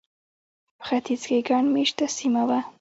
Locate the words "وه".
2.49-2.59